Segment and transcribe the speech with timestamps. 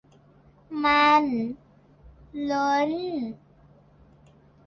[0.83, 1.23] มัน
[2.51, 2.91] ล้น